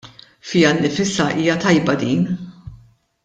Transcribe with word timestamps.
Fiha 0.39 0.71
nnifisha 0.77 1.27
hija 1.35 1.55
tajba 1.65 1.95
din! 2.05 2.27